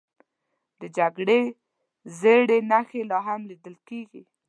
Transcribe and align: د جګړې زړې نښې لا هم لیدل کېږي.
د 0.79 0.81
جګړې 0.97 1.41
زړې 2.19 2.59
نښې 2.71 3.01
لا 3.11 3.19
هم 3.27 3.41
لیدل 3.49 3.75
کېږي. 3.87 4.21